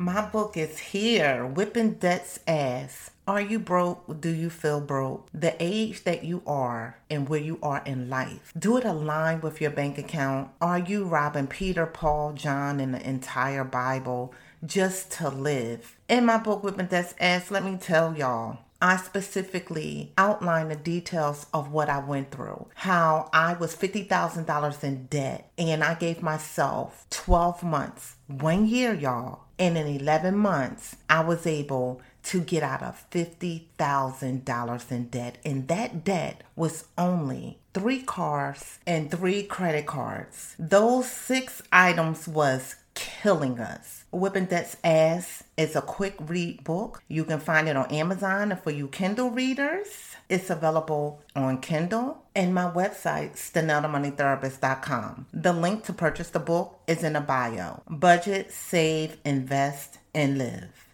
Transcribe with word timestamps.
My 0.00 0.24
book 0.24 0.56
is 0.56 0.78
here, 0.78 1.44
Whipping 1.44 1.94
Debt's 1.94 2.38
Ass. 2.46 3.10
Are 3.26 3.40
you 3.40 3.58
broke? 3.58 4.20
Do 4.20 4.28
you 4.28 4.48
feel 4.48 4.80
broke? 4.80 5.28
The 5.34 5.56
age 5.58 6.04
that 6.04 6.22
you 6.22 6.40
are 6.46 6.98
and 7.10 7.28
where 7.28 7.40
you 7.40 7.58
are 7.64 7.82
in 7.84 8.08
life. 8.08 8.52
Do 8.56 8.76
it 8.76 8.84
align 8.84 9.40
with 9.40 9.60
your 9.60 9.72
bank 9.72 9.98
account? 9.98 10.50
Are 10.60 10.78
you 10.78 11.04
robbing 11.04 11.48
Peter, 11.48 11.84
Paul, 11.84 12.34
John, 12.34 12.78
and 12.78 12.94
the 12.94 13.04
entire 13.04 13.64
Bible 13.64 14.32
just 14.64 15.10
to 15.14 15.30
live? 15.30 15.96
In 16.08 16.26
my 16.26 16.36
book, 16.36 16.62
Whipping 16.62 16.86
Debt's 16.86 17.16
Ass, 17.18 17.50
let 17.50 17.64
me 17.64 17.76
tell 17.76 18.16
y'all. 18.16 18.58
I 18.80 18.96
specifically 18.96 20.12
outline 20.16 20.68
the 20.68 20.76
details 20.76 21.46
of 21.52 21.72
what 21.72 21.88
I 21.88 21.98
went 21.98 22.30
through. 22.30 22.68
How 22.74 23.28
I 23.32 23.54
was 23.54 23.74
$50,000 23.74 24.84
in 24.84 25.06
debt 25.06 25.50
and 25.58 25.82
I 25.82 25.94
gave 25.94 26.22
myself 26.22 27.04
12 27.10 27.64
months, 27.64 28.16
one 28.28 28.66
year, 28.66 28.94
y'all. 28.94 29.46
And 29.58 29.76
in 29.76 29.88
11 29.88 30.36
months, 30.36 30.94
I 31.10 31.20
was 31.20 31.44
able 31.44 32.00
to 32.24 32.40
get 32.40 32.62
out 32.62 32.82
of 32.82 33.04
$50,000 33.10 34.92
in 34.92 35.08
debt. 35.08 35.38
And 35.44 35.66
that 35.66 36.04
debt 36.04 36.44
was 36.54 36.84
only 36.96 37.58
three 37.74 38.02
cars 38.02 38.78
and 38.86 39.10
three 39.10 39.42
credit 39.42 39.86
cards. 39.86 40.54
Those 40.58 41.10
six 41.10 41.62
items 41.72 42.28
was 42.28 42.76
killing 42.94 43.58
us. 43.58 43.97
Whipping 44.10 44.46
Debt's 44.46 44.78
Ass 44.82 45.44
is 45.58 45.76
a 45.76 45.82
quick 45.82 46.16
read 46.18 46.64
book. 46.64 47.02
You 47.08 47.24
can 47.24 47.40
find 47.40 47.68
it 47.68 47.76
on 47.76 47.90
Amazon 47.92 48.58
for 48.64 48.70
you 48.70 48.88
Kindle 48.88 49.30
readers. 49.30 50.16
It's 50.30 50.48
available 50.48 51.22
on 51.36 51.60
Kindle 51.60 52.24
and 52.34 52.54
my 52.54 52.70
website, 52.70 53.34
StaneldaMoneyTherapist.com. 53.36 55.26
The 55.34 55.52
link 55.52 55.84
to 55.84 55.92
purchase 55.92 56.30
the 56.30 56.38
book 56.38 56.80
is 56.86 57.04
in 57.04 57.12
the 57.12 57.20
bio. 57.20 57.82
Budget, 57.86 58.50
save, 58.50 59.18
invest, 59.26 59.98
and 60.14 60.38
live. 60.38 60.88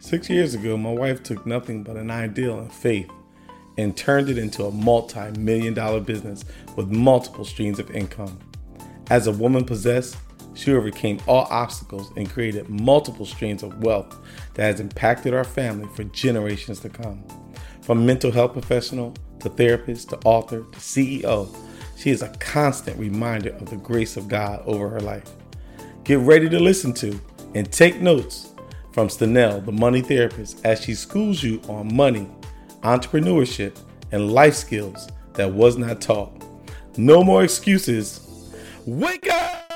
Six 0.00 0.28
years 0.28 0.54
ago, 0.54 0.76
my 0.76 0.92
wife 0.92 1.22
took 1.22 1.46
nothing 1.46 1.84
but 1.84 1.96
an 1.96 2.10
ideal 2.10 2.58
and 2.58 2.72
faith 2.72 3.08
and 3.80 3.96
turned 3.96 4.28
it 4.28 4.38
into 4.38 4.64
a 4.64 4.70
multi 4.70 5.30
million 5.38 5.74
dollar 5.74 6.00
business 6.00 6.44
with 6.76 6.88
multiple 6.88 7.44
streams 7.44 7.78
of 7.78 7.90
income. 7.90 8.38
As 9.10 9.26
a 9.26 9.32
woman 9.32 9.64
possessed, 9.64 10.16
she 10.54 10.72
overcame 10.72 11.20
all 11.26 11.46
obstacles 11.50 12.12
and 12.16 12.30
created 12.30 12.68
multiple 12.68 13.26
streams 13.26 13.62
of 13.62 13.82
wealth 13.82 14.16
that 14.54 14.64
has 14.64 14.80
impacted 14.80 15.32
our 15.32 15.44
family 15.44 15.88
for 15.94 16.04
generations 16.04 16.80
to 16.80 16.88
come. 16.88 17.24
From 17.82 18.04
mental 18.04 18.30
health 18.30 18.52
professional 18.52 19.14
to 19.40 19.48
therapist 19.48 20.10
to 20.10 20.18
author 20.24 20.58
to 20.58 20.78
CEO, 20.78 21.54
she 21.96 22.10
is 22.10 22.22
a 22.22 22.28
constant 22.38 22.98
reminder 22.98 23.50
of 23.50 23.70
the 23.70 23.76
grace 23.76 24.16
of 24.16 24.28
God 24.28 24.62
over 24.66 24.88
her 24.88 25.00
life. 25.00 25.30
Get 26.04 26.18
ready 26.18 26.48
to 26.48 26.58
listen 26.58 26.92
to 26.94 27.20
and 27.54 27.70
take 27.70 28.00
notes 28.00 28.52
from 28.92 29.08
Stanell, 29.08 29.64
the 29.64 29.72
money 29.72 30.00
therapist, 30.00 30.64
as 30.64 30.82
she 30.82 30.94
schools 30.94 31.42
you 31.42 31.60
on 31.68 31.94
money, 31.94 32.28
entrepreneurship, 32.82 33.78
and 34.12 34.32
life 34.32 34.54
skills 34.54 35.08
that 35.34 35.52
was 35.52 35.76
not 35.76 36.00
taught. 36.00 36.32
No 36.96 37.22
more 37.22 37.44
excuses. 37.44 38.26
Wake 38.86 39.28
up! 39.30 39.72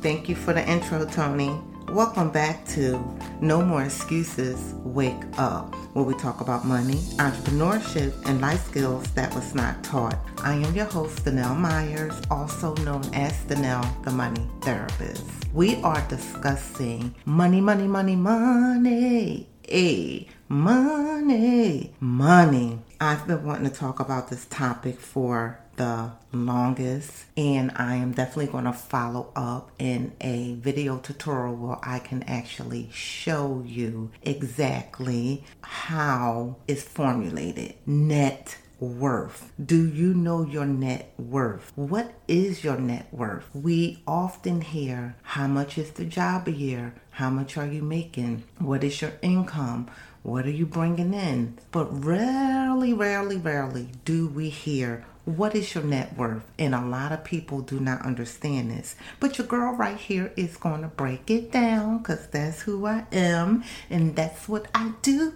Thank 0.00 0.28
you 0.28 0.36
for 0.36 0.52
the 0.52 0.64
intro, 0.68 1.04
Tony. 1.06 1.60
Welcome 1.88 2.30
back 2.30 2.66
to 2.68 3.02
No 3.40 3.62
More 3.62 3.82
Excuses, 3.82 4.74
Wake 4.84 5.24
Up, 5.38 5.74
where 5.94 6.04
we 6.04 6.14
talk 6.14 6.42
about 6.42 6.66
money, 6.66 6.96
entrepreneurship, 7.16 8.12
and 8.26 8.42
life 8.42 8.66
skills 8.66 9.10
that 9.12 9.34
was 9.34 9.54
not 9.54 9.82
taught. 9.82 10.18
I 10.44 10.52
am 10.52 10.74
your 10.74 10.84
host, 10.84 11.24
Stanell 11.24 11.56
Myers, 11.56 12.20
also 12.30 12.74
known 12.76 13.02
as 13.14 13.32
Stanell, 13.44 14.04
the 14.04 14.10
Money 14.10 14.46
Therapist. 14.60 15.37
We 15.54 15.76
are 15.76 16.06
discussing 16.08 17.14
money, 17.24 17.60
money, 17.62 17.88
money, 17.88 18.16
money. 18.16 19.48
Hey, 19.66 20.28
money, 20.48 21.94
money. 22.00 22.78
I've 23.00 23.26
been 23.26 23.44
wanting 23.44 23.70
to 23.70 23.74
talk 23.74 23.98
about 23.98 24.28
this 24.28 24.44
topic 24.46 25.00
for 25.00 25.58
the 25.76 26.12
longest 26.32 27.24
and 27.36 27.72
I 27.76 27.94
am 27.94 28.12
definitely 28.12 28.48
going 28.48 28.64
to 28.64 28.72
follow 28.72 29.32
up 29.34 29.70
in 29.78 30.12
a 30.20 30.54
video 30.54 30.98
tutorial 30.98 31.56
where 31.56 31.78
I 31.82 32.00
can 32.00 32.24
actually 32.24 32.90
show 32.92 33.62
you 33.64 34.10
exactly 34.22 35.44
how 35.62 36.56
it's 36.66 36.82
formulated. 36.82 37.74
Net 37.86 38.58
worth. 38.80 39.52
Do 39.62 39.86
you 39.86 40.14
know 40.14 40.44
your 40.44 40.66
net 40.66 41.12
worth? 41.18 41.72
What 41.74 42.14
is 42.26 42.62
your 42.64 42.78
net 42.78 43.08
worth? 43.12 43.48
We 43.54 44.02
often 44.06 44.60
hear 44.60 45.16
how 45.22 45.46
much 45.46 45.78
is 45.78 45.90
the 45.92 46.04
job 46.04 46.48
a 46.48 46.52
year? 46.52 46.94
How 47.10 47.30
much 47.30 47.56
are 47.56 47.66
you 47.66 47.82
making? 47.82 48.44
What 48.58 48.84
is 48.84 49.00
your 49.02 49.12
income? 49.22 49.88
What 50.22 50.46
are 50.46 50.50
you 50.50 50.66
bringing 50.66 51.14
in? 51.14 51.58
But 51.70 52.04
rarely, 52.04 52.92
rarely, 52.92 53.36
rarely 53.36 53.88
do 54.04 54.28
we 54.28 54.50
hear 54.50 55.04
what 55.28 55.54
is 55.54 55.74
your 55.74 55.84
net 55.84 56.16
worth? 56.16 56.44
And 56.58 56.74
a 56.74 56.80
lot 56.80 57.12
of 57.12 57.22
people 57.22 57.60
do 57.60 57.78
not 57.78 58.02
understand 58.02 58.70
this. 58.70 58.96
But 59.20 59.36
your 59.36 59.46
girl 59.46 59.74
right 59.74 59.96
here 59.96 60.32
is 60.36 60.56
going 60.56 60.82
to 60.82 60.88
break 60.88 61.30
it 61.30 61.52
down 61.52 61.98
because 61.98 62.26
that's 62.28 62.62
who 62.62 62.86
I 62.86 63.04
am 63.12 63.62
and 63.90 64.16
that's 64.16 64.48
what 64.48 64.68
I 64.74 64.92
do. 65.02 65.34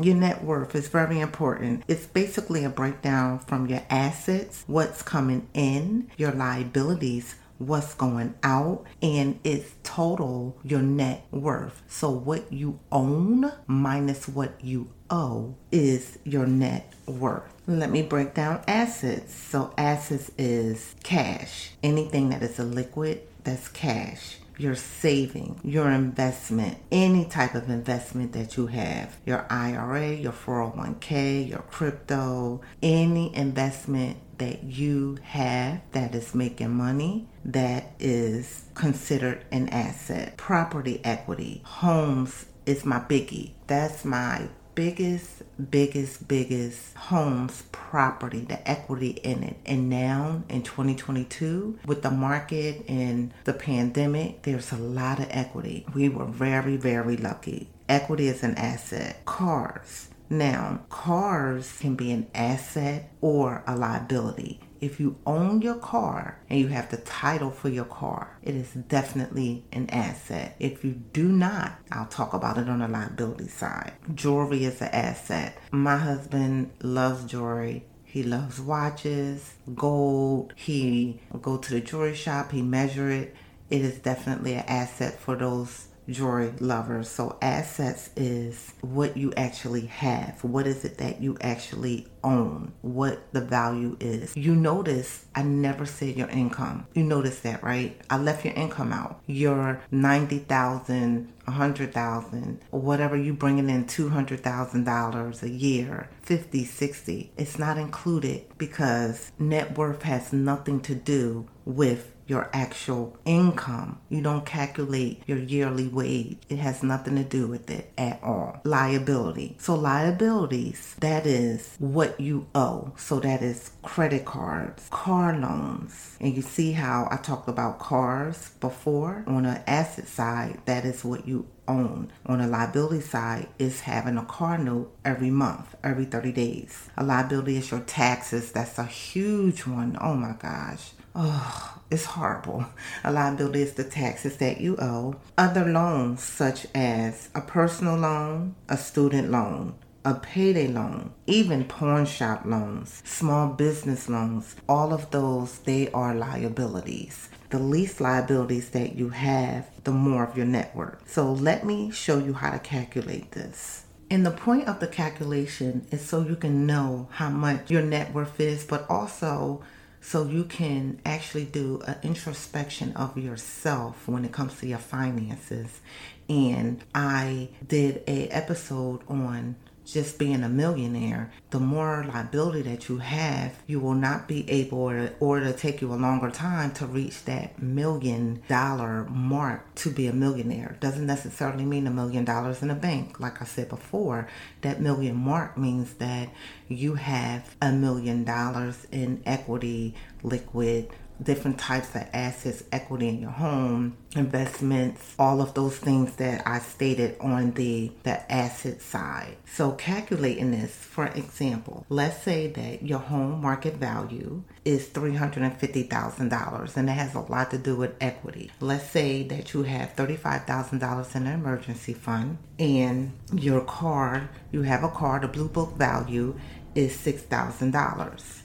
Your 0.00 0.14
net 0.14 0.44
worth 0.44 0.74
is 0.74 0.88
very 0.88 1.20
important. 1.20 1.82
It's 1.88 2.06
basically 2.06 2.64
a 2.64 2.70
breakdown 2.70 3.40
from 3.40 3.66
your 3.66 3.82
assets, 3.90 4.64
what's 4.66 5.02
coming 5.02 5.48
in, 5.52 6.08
your 6.16 6.32
liabilities, 6.32 7.34
what's 7.58 7.94
going 7.94 8.34
out 8.42 8.84
and 9.02 9.38
it's 9.44 9.72
total 9.82 10.56
your 10.62 10.82
net 10.82 11.26
worth. 11.30 11.82
So 11.88 12.10
what 12.10 12.52
you 12.52 12.78
own 12.92 13.52
minus 13.66 14.28
what 14.28 14.62
you 14.62 14.90
owe 15.10 15.54
is 15.70 16.18
your 16.24 16.46
net 16.46 16.92
worth. 17.06 17.52
Let 17.66 17.90
me 17.90 18.02
break 18.02 18.34
down 18.34 18.62
assets. 18.66 19.34
So 19.34 19.72
assets 19.76 20.30
is 20.38 20.94
cash. 21.02 21.70
Anything 21.82 22.30
that 22.30 22.42
is 22.42 22.58
a 22.58 22.64
liquid, 22.64 23.22
that's 23.44 23.68
cash 23.68 24.38
your 24.58 24.74
saving, 24.74 25.60
your 25.62 25.90
investment, 25.90 26.78
any 26.90 27.24
type 27.26 27.54
of 27.54 27.68
investment 27.68 28.32
that 28.32 28.56
you 28.56 28.66
have, 28.66 29.16
your 29.26 29.46
IRA, 29.50 30.14
your 30.14 30.32
401k, 30.32 31.48
your 31.48 31.60
crypto, 31.60 32.60
any 32.82 33.34
investment 33.36 34.16
that 34.38 34.64
you 34.64 35.18
have 35.22 35.80
that 35.92 36.14
is 36.14 36.34
making 36.34 36.74
money 36.74 37.26
that 37.44 37.92
is 37.98 38.64
considered 38.74 39.44
an 39.50 39.68
asset. 39.68 40.36
Property 40.36 41.00
equity, 41.04 41.62
homes 41.64 42.46
is 42.66 42.84
my 42.84 42.98
biggie. 42.98 43.52
That's 43.66 44.04
my 44.04 44.48
biggest, 44.74 45.42
biggest, 45.70 46.28
biggest 46.28 46.94
homes 46.96 47.64
property, 47.72 48.40
the 48.40 48.68
equity 48.68 49.10
in 49.10 49.42
it. 49.42 49.56
And 49.64 49.88
now 49.88 50.42
in 50.48 50.62
2022, 50.62 51.80
with 51.86 52.02
the 52.02 52.10
market 52.10 52.84
and 52.88 53.32
the 53.44 53.54
pandemic, 53.54 54.42
there's 54.42 54.72
a 54.72 54.76
lot 54.76 55.18
of 55.18 55.28
equity. 55.30 55.86
We 55.94 56.08
were 56.08 56.26
very, 56.26 56.76
very 56.76 57.16
lucky. 57.16 57.70
Equity 57.88 58.28
is 58.28 58.42
an 58.42 58.54
asset. 58.56 59.24
Cars. 59.24 60.08
Now, 60.28 60.80
cars 60.88 61.78
can 61.80 61.94
be 61.94 62.10
an 62.10 62.28
asset 62.34 63.12
or 63.20 63.62
a 63.66 63.76
liability. 63.76 64.60
If 64.80 65.00
you 65.00 65.16
own 65.24 65.62
your 65.62 65.76
car 65.76 66.38
and 66.50 66.60
you 66.60 66.68
have 66.68 66.90
the 66.90 66.98
title 66.98 67.50
for 67.50 67.68
your 67.68 67.86
car, 67.86 68.38
it 68.42 68.54
is 68.54 68.72
definitely 68.72 69.64
an 69.72 69.88
asset. 69.90 70.56
If 70.58 70.84
you 70.84 70.92
do 70.92 71.28
not, 71.28 71.78
I'll 71.90 72.06
talk 72.06 72.34
about 72.34 72.58
it 72.58 72.68
on 72.68 72.80
the 72.80 72.88
liability 72.88 73.48
side. 73.48 73.92
Jewelry 74.14 74.64
is 74.64 74.80
an 74.82 74.88
asset. 74.88 75.56
My 75.70 75.96
husband 75.96 76.72
loves 76.82 77.24
jewelry. 77.24 77.86
He 78.04 78.22
loves 78.22 78.60
watches, 78.60 79.54
gold. 79.74 80.52
He 80.56 81.20
go 81.42 81.56
to 81.58 81.70
the 81.70 81.80
jewelry 81.80 82.14
shop, 82.14 82.52
he 82.52 82.62
measure 82.62 83.10
it. 83.10 83.34
It 83.68 83.82
is 83.82 83.98
definitely 83.98 84.54
an 84.54 84.64
asset 84.68 85.18
for 85.18 85.36
those 85.36 85.88
jewelry 86.08 86.52
lovers. 86.60 87.08
So 87.08 87.38
assets 87.42 88.10
is 88.16 88.72
what 88.80 89.16
you 89.16 89.32
actually 89.36 89.86
have. 89.86 90.42
What 90.44 90.66
is 90.66 90.84
it 90.84 90.98
that 90.98 91.20
you 91.20 91.36
actually 91.40 92.06
own? 92.22 92.72
What 92.82 93.32
the 93.32 93.40
value 93.40 93.96
is. 94.00 94.36
You 94.36 94.54
notice 94.54 95.26
I 95.34 95.42
never 95.42 95.86
said 95.86 96.16
your 96.16 96.28
income. 96.28 96.86
You 96.94 97.04
notice 97.04 97.40
that, 97.40 97.62
right? 97.62 98.00
I 98.10 98.18
left 98.18 98.44
your 98.44 98.54
income 98.54 98.92
out. 98.92 99.20
Your 99.26 99.80
90,000, 99.90 101.32
100,000, 101.44 102.60
whatever 102.70 103.16
you 103.16 103.32
bringing 103.32 103.70
in 103.70 103.84
$200,000 103.84 105.42
a 105.42 105.48
year, 105.48 106.10
50, 106.22 106.64
60. 106.64 107.32
It's 107.36 107.58
not 107.58 107.78
included 107.78 108.44
because 108.58 109.30
net 109.38 109.76
worth 109.76 110.02
has 110.02 110.32
nothing 110.32 110.80
to 110.80 110.94
do 110.94 111.46
with 111.64 112.12
your 112.26 112.50
actual 112.52 113.16
income. 113.24 114.00
You 114.08 114.22
don't 114.22 114.44
calculate 114.44 115.22
your 115.26 115.38
yearly 115.38 115.88
wage. 115.88 116.38
It 116.48 116.58
has 116.58 116.82
nothing 116.82 117.16
to 117.16 117.24
do 117.24 117.46
with 117.46 117.70
it 117.70 117.92
at 117.96 118.22
all. 118.22 118.60
Liability. 118.64 119.56
So, 119.58 119.74
liabilities, 119.74 120.96
that 121.00 121.26
is 121.26 121.76
what 121.78 122.20
you 122.20 122.46
owe. 122.54 122.92
So, 122.96 123.20
that 123.20 123.42
is 123.42 123.70
credit 123.82 124.24
cards, 124.24 124.88
car 124.90 125.36
loans. 125.36 126.16
And 126.20 126.34
you 126.34 126.42
see 126.42 126.72
how 126.72 127.08
I 127.10 127.16
talked 127.16 127.48
about 127.48 127.78
cars 127.78 128.50
before? 128.60 129.24
On 129.26 129.44
the 129.44 129.68
asset 129.68 130.08
side, 130.08 130.60
that 130.66 130.84
is 130.84 131.04
what 131.04 131.26
you 131.26 131.46
own. 131.68 132.12
On 132.26 132.38
the 132.38 132.46
liability 132.46 133.00
side 133.00 133.48
is 133.58 133.80
having 133.80 134.16
a 134.16 134.24
car 134.24 134.58
note 134.58 134.92
every 135.04 135.30
month, 135.30 135.74
every 135.82 136.04
30 136.04 136.32
days. 136.32 136.88
A 136.96 137.04
liability 137.04 137.56
is 137.56 137.70
your 137.70 137.80
taxes. 137.80 138.52
That's 138.52 138.78
a 138.78 138.84
huge 138.84 139.66
one. 139.66 139.96
Oh 140.00 140.14
my 140.14 140.32
gosh. 140.32 140.92
Oh, 141.18 141.78
it's 141.90 142.04
horrible. 142.04 142.66
A 143.02 143.10
liability 143.10 143.62
is 143.62 143.72
the 143.72 143.84
taxes 143.84 144.36
that 144.36 144.60
you 144.60 144.76
owe. 144.76 145.16
Other 145.38 145.64
loans, 145.64 146.22
such 146.22 146.66
as 146.74 147.30
a 147.34 147.40
personal 147.40 147.96
loan, 147.96 148.54
a 148.68 148.76
student 148.76 149.30
loan, 149.30 149.76
a 150.04 150.12
payday 150.12 150.68
loan, 150.68 151.14
even 151.26 151.64
pawn 151.64 152.04
shop 152.04 152.42
loans, 152.44 153.02
small 153.06 153.48
business 153.48 154.10
loans, 154.10 154.56
all 154.68 154.92
of 154.92 155.10
those, 155.10 155.60
they 155.60 155.90
are 155.92 156.14
liabilities. 156.14 157.30
The 157.48 157.60
least 157.60 157.98
liabilities 157.98 158.68
that 158.70 158.94
you 158.96 159.08
have, 159.08 159.70
the 159.84 159.92
more 159.92 160.24
of 160.24 160.36
your 160.36 160.44
net 160.44 160.76
worth. 160.76 161.10
So 161.10 161.32
let 161.32 161.64
me 161.64 161.90
show 161.92 162.18
you 162.18 162.34
how 162.34 162.50
to 162.50 162.58
calculate 162.58 163.32
this. 163.32 163.86
And 164.10 164.26
the 164.26 164.32
point 164.32 164.68
of 164.68 164.80
the 164.80 164.86
calculation 164.86 165.86
is 165.90 166.06
so 166.06 166.20
you 166.20 166.36
can 166.36 166.66
know 166.66 167.08
how 167.10 167.30
much 167.30 167.70
your 167.70 167.82
net 167.82 168.12
worth 168.12 168.38
is, 168.38 168.64
but 168.64 168.84
also 168.90 169.62
so 170.06 170.24
you 170.24 170.44
can 170.44 171.00
actually 171.04 171.44
do 171.44 171.82
an 171.84 171.96
introspection 172.04 172.92
of 172.92 173.18
yourself 173.18 174.06
when 174.06 174.24
it 174.24 174.30
comes 174.30 174.56
to 174.60 174.64
your 174.64 174.78
finances. 174.78 175.80
And 176.28 176.80
I 176.94 177.48
did 177.66 178.04
a 178.06 178.28
episode 178.28 179.00
on 179.08 179.56
just 179.86 180.18
being 180.18 180.42
a 180.42 180.48
millionaire, 180.48 181.30
the 181.50 181.60
more 181.60 182.04
liability 182.12 182.62
that 182.62 182.88
you 182.88 182.98
have, 182.98 183.54
you 183.66 183.80
will 183.80 183.94
not 183.94 184.26
be 184.26 184.48
able 184.50 184.78
or, 184.78 185.10
or 185.20 185.40
to 185.40 185.52
take 185.52 185.80
you 185.80 185.92
a 185.92 185.94
longer 185.94 186.30
time 186.30 186.72
to 186.72 186.86
reach 186.86 187.24
that 187.24 187.62
million 187.62 188.42
dollar 188.48 189.04
mark 189.04 189.74
to 189.76 189.90
be 189.90 190.06
a 190.06 190.12
millionaire. 190.12 190.76
Doesn't 190.80 191.06
necessarily 191.06 191.64
mean 191.64 191.86
a 191.86 191.90
million 191.90 192.24
dollars 192.24 192.62
in 192.62 192.70
a 192.70 192.74
bank. 192.74 193.20
Like 193.20 193.40
I 193.40 193.44
said 193.44 193.68
before, 193.68 194.28
that 194.62 194.80
million 194.80 195.16
mark 195.16 195.56
means 195.56 195.94
that 195.94 196.28
you 196.68 196.94
have 196.94 197.54
a 197.62 197.70
million 197.72 198.24
dollars 198.24 198.86
in 198.90 199.22
equity, 199.24 199.94
liquid 200.22 200.90
different 201.22 201.58
types 201.58 201.94
of 201.94 202.06
assets, 202.12 202.64
equity 202.72 203.08
in 203.08 203.20
your 203.20 203.30
home, 203.30 203.96
investments, 204.14 205.14
all 205.18 205.40
of 205.40 205.54
those 205.54 205.76
things 205.76 206.16
that 206.16 206.46
I 206.46 206.58
stated 206.58 207.16
on 207.20 207.52
the, 207.52 207.92
the 208.02 208.32
asset 208.32 208.80
side. 208.80 209.36
So 209.46 209.72
calculating 209.72 210.50
this, 210.50 210.74
for 210.74 211.06
example, 211.06 211.84
let's 211.88 212.22
say 212.22 212.48
that 212.48 212.82
your 212.82 212.98
home 212.98 213.40
market 213.40 213.74
value 213.74 214.42
is 214.64 214.88
$350,000 214.88 216.76
and 216.76 216.88
it 216.88 216.92
has 216.92 217.14
a 217.14 217.20
lot 217.20 217.50
to 217.50 217.58
do 217.58 217.76
with 217.76 217.94
equity. 218.00 218.50
Let's 218.60 218.90
say 218.90 219.22
that 219.24 219.54
you 219.54 219.62
have 219.62 219.96
$35,000 219.96 221.16
in 221.16 221.26
an 221.26 221.32
emergency 221.32 221.94
fund 221.94 222.38
and 222.58 223.12
your 223.32 223.62
car, 223.62 224.30
you 224.52 224.62
have 224.62 224.84
a 224.84 224.88
car, 224.88 225.20
the 225.20 225.28
blue 225.28 225.48
book 225.48 225.76
value 225.76 226.38
is 226.74 226.96
$6,000 226.96 228.42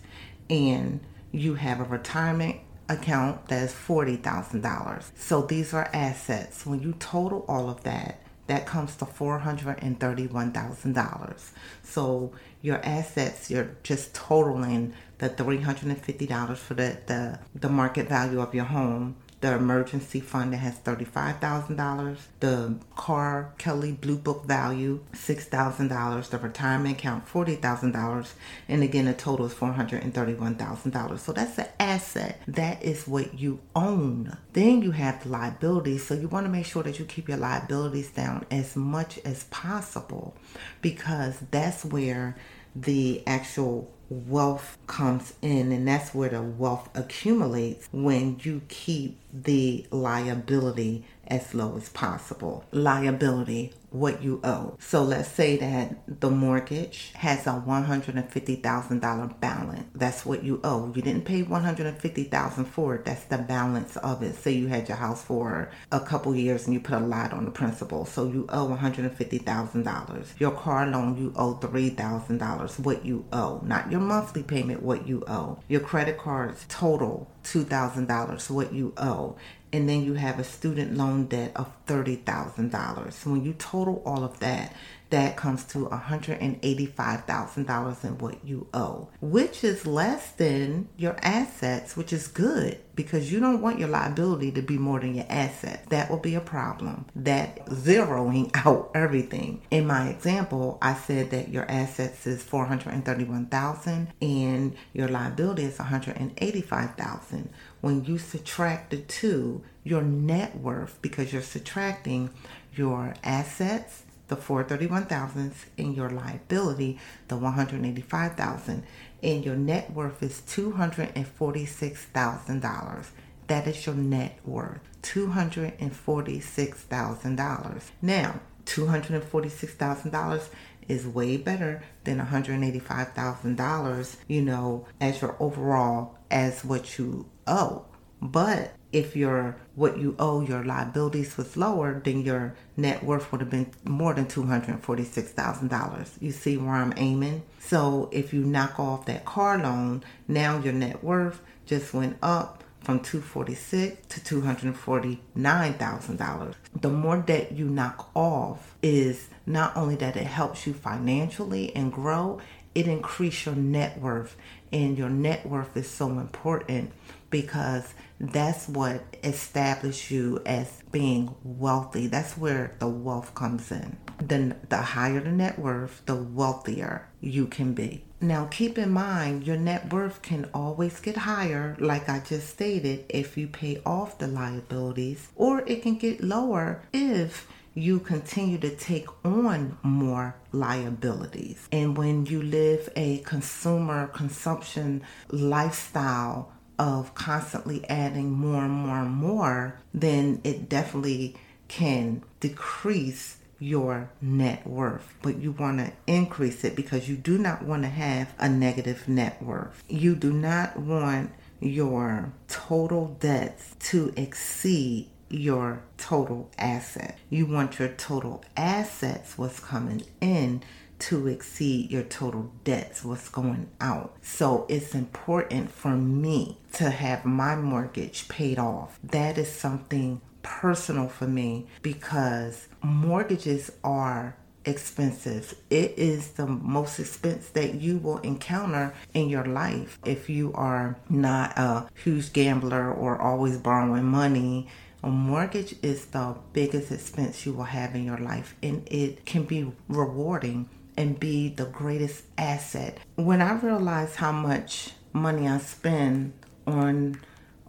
and 0.50 1.00
you 1.32 1.56
have 1.56 1.80
a 1.80 1.84
retirement 1.84 2.58
account 2.90 3.48
that's 3.48 3.74
$40,000. 3.74 5.04
So 5.16 5.42
these 5.42 5.74
are 5.74 5.90
assets. 5.94 6.66
When 6.66 6.82
you 6.82 6.94
total 7.00 7.46
all 7.48 7.70
of 7.70 7.84
that, 7.84 8.22
that 8.48 8.66
comes 8.66 8.98
to 8.98 9.06
$431,000. 9.06 11.52
So 11.84 12.34
your 12.62 12.84
assets, 12.84 13.50
you're 13.50 13.78
just 13.84 14.14
totaling 14.14 14.94
the 15.20 15.30
$350 15.30 16.58
for 16.58 16.74
the, 16.74 16.98
the, 17.06 17.40
the 17.56 17.70
market 17.70 18.10
value 18.10 18.42
of 18.42 18.54
your 18.54 18.66
home 18.66 19.16
the 19.42 19.54
emergency 19.56 20.20
fund 20.20 20.54
that 20.54 20.58
has 20.58 20.78
$35,000, 20.80 22.18
the 22.40 22.76
car 22.96 23.54
Kelly 23.58 23.92
Blue 23.92 24.18
Book 24.18 24.46
value 24.46 25.04
$6,000, 25.14 26.30
the 26.30 26.38
retirement 26.38 26.98
account 26.98 27.28
$40,000, 27.28 28.32
and 28.70 28.84
again 28.84 29.06
the 29.06 29.14
total 29.14 29.48
is 29.48 29.54
$431,000. 29.54 31.20
So 31.20 31.34
that's 31.34 31.58
an 31.58 31.68
asset. 31.80 32.42
That 32.48 32.84
is 32.84 33.08
what 33.08 33.40
you 33.40 33.60
own. 33.76 34.38
Then 34.54 34.84
you 34.84 34.92
have 34.92 35.24
the 35.24 35.30
liabilities. 35.30 36.06
So 36.06 36.14
you 36.14 36.28
want 36.28 36.46
to 36.46 36.52
make 36.52 36.68
sure 36.68 36.84
that 36.84 37.00
you 37.00 37.06
keep 37.06 37.28
your 37.28 37.38
liabilities 37.38 38.12
down 38.12 38.46
as 38.52 38.76
much 38.76 39.18
as 39.26 39.46
possible 39.46 40.36
because 40.82 41.40
that's 41.50 41.84
where 41.84 42.36
the 42.76 43.24
actual 43.28 43.92
wealth 44.10 44.78
comes 44.88 45.34
in 45.42 45.72
and 45.72 45.88
that's 45.88 46.14
where 46.14 46.30
the 46.30 46.42
wealth 46.42 46.90
accumulates 46.96 47.88
when 47.94 48.38
you 48.42 48.62
keep 48.68 49.18
the 49.34 49.86
liability 49.90 51.06
as 51.32 51.56
low 51.56 51.78
as 51.78 51.90
possible. 51.90 52.66
Liability, 52.72 53.74
what 53.90 54.22
you 54.22 54.40
owe. 54.44 54.76
So 54.80 55.04
let's 55.04 55.30
say 55.30 55.58
that 55.58 56.20
the 56.22 56.30
mortgage 56.30 57.12
has 57.16 57.48
a 57.48 57.64
$150,000 57.66 59.40
balance. 59.40 59.86
That's 59.96 60.26
what 60.26 60.44
you 60.44 60.60
owe. 60.64 60.92
You 60.94 61.02
didn't 61.02 61.26
pay 61.26 61.44
150,000 61.44 62.66
for 62.66 62.96
it. 62.96 63.06
That's 63.06 63.24
the 63.26 63.38
balance 63.38 63.98
of 63.98 64.22
it. 64.24 64.36
Say 64.36 64.52
you 64.52 64.68
had 64.68 64.88
your 64.88 64.98
house 64.98 65.24
for 65.24 65.72
a 65.92 66.00
couple 66.00 66.36
years 66.36 66.66
and 66.66 66.74
you 66.74 66.80
put 66.80 67.02
a 67.02 67.06
lot 67.06 67.34
on 67.34 67.46
the 67.46 67.52
principal. 67.52 68.06
So 68.06 68.28
you 68.28 68.46
owe 68.50 68.68
$150,000. 68.68 70.40
Your 70.40 70.52
car 70.52 70.88
loan, 70.88 71.18
you 71.18 71.34
owe 71.36 71.56
$3,000. 71.56 72.80
What 72.80 73.06
you 73.06 73.26
owe. 73.32 73.62
Not 73.64 73.92
your 73.92 74.02
monthly 74.02 74.44
payment, 74.44 74.84
what 74.84 75.08
you 75.08 75.24
owe. 75.28 75.60
Your 75.68 75.82
credit 75.82 76.18
cards 76.18 76.66
total 76.68 77.30
$2,000, 77.44 78.50
what 78.50 78.74
you 78.74 78.94
owe 78.98 79.36
and 79.74 79.88
then 79.88 80.04
you 80.04 80.16
have 80.16 80.40
a 80.40 80.44
student 80.44 80.98
loan 80.98 81.26
debt 81.26 81.52
of 81.56 81.72
$30,000. 81.86 83.14
So 83.14 83.32
when 83.32 83.44
you 83.44 83.54
total 83.54 84.02
all 84.06 84.24
of 84.24 84.40
that, 84.40 84.74
that 85.12 85.38
comes 85.38 85.64
to 85.66 85.86
$185,000 85.88 88.04
in 88.04 88.18
what 88.18 88.44
you 88.46 88.68
owe, 88.74 89.10
which 89.20 89.64
is 89.64 89.86
less 89.86 90.32
than 90.32 90.88
your 90.98 91.16
assets, 91.22 91.96
which 91.98 92.12
is 92.14 92.28
good 92.28 92.80
because 92.96 93.32
you 93.32 93.40
don't 93.40 93.62
want 93.62 93.80
your 93.80 93.90
liability 93.90 94.52
to 94.52 94.62
be 94.62 94.78
more 94.78 95.00
than 95.00 95.16
your 95.16 95.26
asset. 95.30 95.86
That 95.90 96.10
will 96.10 96.20
be 96.20 96.36
a 96.36 96.42
problem. 96.42 97.06
That 97.16 97.66
zeroing 97.68 98.52
out 98.66 98.92
everything. 98.94 99.62
In 99.70 99.88
my 99.88 100.10
example, 100.10 100.78
I 100.82 100.94
said 100.94 101.32
that 101.32 101.50
your 101.50 101.70
assets 101.70 102.26
is 102.26 102.42
431,000 102.44 104.08
and 104.22 104.76
your 104.94 105.10
liability 105.10 105.64
is 105.64 105.80
185,000 105.80 107.50
when 107.82 108.06
you 108.06 108.18
subtract 108.18 108.92
the 108.92 108.98
two, 108.98 109.62
your 109.84 110.02
net 110.02 110.58
worth, 110.58 110.98
because 111.02 111.34
you're 111.34 111.42
subtracting 111.42 112.30
your 112.74 113.14
assets, 113.24 114.04
the 114.28 114.36
431,000 114.38 115.54
and 115.78 115.96
your 115.96 116.10
liability, 116.10 117.00
the 117.28 117.36
185,000, 117.36 118.84
and 119.22 119.44
your 119.44 119.56
net 119.56 119.92
worth 119.92 120.24
is 120.24 120.42
$246,000. 120.48 123.06
That 123.48 123.68
is 123.68 123.86
your 123.86 123.96
net 123.96 124.40
worth, 124.46 124.80
$246,000. 125.02 127.82
Now, 128.02 128.40
$246,000 128.66 130.50
is 130.88 131.06
way 131.06 131.36
better 131.38 131.84
than 132.04 132.20
$185,000, 132.20 134.16
you 134.28 134.42
know, 134.42 134.88
as 135.00 135.22
your 135.22 135.36
overall 135.40 136.18
as 136.30 136.64
what 136.64 136.98
you 136.98 137.26
owe. 137.48 137.86
But 138.22 138.74
if 138.92 139.16
your 139.16 139.56
what 139.76 139.98
you 139.98 140.16
owe 140.20 140.42
your 140.42 140.64
liabilities 140.64 141.38
was 141.38 141.58
lower, 141.58 142.00
then 142.04 142.22
your 142.22 142.54
net 142.78 143.04
worth 143.04 143.32
would 143.32 143.42
have 143.42 143.50
been 143.50 143.72
more 143.84 144.14
than 144.14 144.28
two 144.28 144.44
hundred 144.44 144.84
forty 144.84 145.06
six 145.06 145.32
thousand 145.32 145.70
dollars. 145.70 146.16
You 146.20 146.32
see 146.32 146.58
where 146.58 146.76
I'm 146.76 146.94
aiming? 146.98 147.42
So 147.60 148.10
if 148.12 148.32
you 148.34 148.44
knock 148.44 148.80
off 148.80 149.06
that 149.06 149.26
car 149.26 149.58
loan, 149.58 150.04
now 150.28 150.60
your 150.60 150.74
net 150.74 151.04
worth 151.04 151.42
just 151.66 151.92
went 151.94 152.18
up 152.22 152.64
from 152.82 153.00
246 153.00 154.08
to 154.08 154.20
$249,000. 154.42 156.56
The 156.82 156.90
more 156.90 157.18
debt 157.18 157.52
you 157.52 157.70
knock 157.70 158.10
off 158.16 158.76
is 158.82 159.30
not 159.46 159.78
only 159.78 159.96
that 159.98 160.18
it 160.18 160.26
helps 160.26 160.66
you 160.66 160.74
financially 160.74 161.76
and 161.76 161.94
grow, 161.94 162.42
it 162.74 162.88
increase 162.88 163.46
your 163.46 163.54
net 163.54 164.00
worth 164.00 164.36
and 164.72 164.98
your 164.98 165.10
net 165.10 165.46
worth 165.46 165.78
is 165.78 165.90
so 165.90 166.10
important 166.10 166.92
because 167.32 167.94
that's 168.20 168.68
what 168.68 169.04
establishes 169.24 170.12
you 170.12 170.42
as 170.46 170.84
being 170.92 171.34
wealthy. 171.44 172.06
That's 172.06 172.38
where 172.38 172.76
the 172.78 172.88
wealth 172.88 173.34
comes 173.34 173.72
in. 173.72 173.98
The, 174.20 174.56
the 174.70 174.78
higher 174.78 175.20
the 175.22 175.32
net 175.32 175.58
worth, 175.58 176.04
the 176.06 176.16
wealthier 176.16 177.08
you 177.20 177.48
can 177.48 177.74
be. 177.74 178.04
Now, 178.20 178.46
keep 178.52 178.78
in 178.78 178.92
mind, 178.92 179.48
your 179.48 179.58
net 179.58 179.92
worth 179.92 180.22
can 180.22 180.48
always 180.54 181.00
get 181.00 181.18
higher, 181.18 181.76
like 181.80 182.08
I 182.08 182.20
just 182.20 182.50
stated, 182.50 183.06
if 183.10 183.36
you 183.36 183.48
pay 183.48 183.82
off 183.84 184.20
the 184.20 184.28
liabilities, 184.28 185.30
or 185.36 185.62
it 185.62 185.82
can 185.82 185.96
get 185.96 186.24
lower 186.24 186.84
if 186.94 187.48
you 187.74 188.00
continue 188.00 188.60
to 188.60 188.76
take 188.76 189.08
on 189.26 189.78
more 189.82 190.36
liabilities. 190.52 191.68
And 191.72 191.98
when 191.98 192.26
you 192.26 192.44
live 192.44 192.90
a 192.96 193.20
consumer 193.20 194.08
consumption 194.08 195.02
lifestyle 195.30 196.52
of 196.82 197.14
constantly 197.14 197.88
adding 197.88 198.32
more 198.32 198.66
and 198.66 198.74
more 198.74 198.98
and 198.98 199.12
more, 199.12 199.80
then 199.94 200.42
it 200.44 200.68
definitely 200.68 201.36
can 201.68 202.24
decrease 202.40 203.38
your 203.60 204.10
net 204.20 204.66
worth, 204.66 205.14
but 205.22 205.38
you 205.38 205.52
want 205.52 205.78
to 205.78 205.94
increase 206.08 206.64
it 206.64 206.76
because 206.76 207.08
you 207.08 207.16
do 207.16 207.38
not 207.38 207.62
want 207.62 207.84
to 207.84 207.88
have 207.88 208.34
a 208.40 208.50
negative 208.50 209.08
net 209.08 209.40
worth. 209.44 209.84
You 209.88 210.16
do 210.16 210.34
not 210.34 210.76
want 210.76 211.32
your 211.60 212.34
total 212.48 213.16
debts 213.20 213.76
to 213.92 214.12
exceed 214.18 215.08
your 215.30 215.84
total 216.00 216.50
asset. 216.58 217.20
You 217.30 217.46
want 217.46 217.78
your 217.78 217.90
total 217.90 218.44
assets, 218.58 219.38
what's 219.38 219.60
coming 219.60 220.02
in, 220.20 220.64
to 221.02 221.28
exceed 221.28 221.92
your 221.92 222.04
total 222.04 222.52
debts, 222.64 223.04
what's 223.04 223.28
going 223.30 223.70
out. 223.80 224.14
So 224.22 224.66
it's 224.70 224.94
important 224.94 225.72
for 225.72 225.96
me 225.96 226.58
to 226.74 226.90
have 226.90 227.26
my 227.26 227.56
mortgage 227.56 228.28
paid 228.28 228.60
off. 228.60 229.00
That 229.04 229.38
is 229.38 229.52
something 229.52 230.22
personal 230.44 231.08
for 231.08 231.28
me 231.28 231.68
because 231.82 232.68
mortgages 232.84 233.72
are 233.84 234.36
expensive. 234.64 235.56
It 235.72 235.98
is 235.98 236.32
the 236.32 236.46
most 236.46 237.00
expense 237.00 237.50
that 237.50 237.76
you 237.76 237.98
will 237.98 238.20
encounter 238.20 238.94
in 239.14 239.28
your 239.28 239.46
life 239.46 239.98
if 240.06 240.30
you 240.30 240.54
are 240.54 241.00
not 241.10 241.58
a 241.58 241.88
huge 242.04 242.32
gambler 242.32 242.92
or 242.92 243.20
always 243.20 243.58
borrowing 243.58 244.06
money 244.06 244.68
a 245.04 245.10
mortgage 245.10 245.74
is 245.82 246.06
the 246.08 246.36
biggest 246.54 246.92
expense 246.92 247.44
you 247.44 247.54
will 247.54 247.64
have 247.64 247.96
in 247.96 248.06
your 248.06 248.20
life, 248.20 248.56
and 248.62 248.88
it 248.88 249.26
can 249.26 249.44
be 249.46 249.72
rewarding 249.88 250.70
and 250.98 251.20
be 251.20 251.50
the 251.50 251.66
greatest 251.66 252.24
asset. 252.38 253.00
When 253.16 253.42
I 253.42 253.54
realized 253.54 254.16
how 254.16 254.32
much 254.32 254.92
money 255.14 255.48
I 255.48 255.58
spend 255.60 256.34
on 256.68 257.20